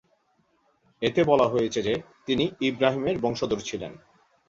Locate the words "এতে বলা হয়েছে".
1.01-1.79